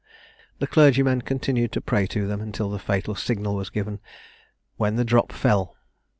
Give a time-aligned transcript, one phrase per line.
[0.57, 3.99] The clergymen continued to pray to them until the fatal signal was given,
[4.77, 5.77] when the drop fell.